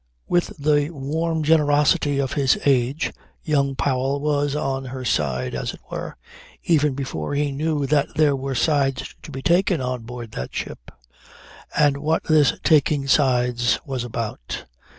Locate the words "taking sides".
12.63-13.77